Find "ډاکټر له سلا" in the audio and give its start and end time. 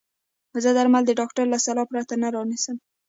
1.19-1.83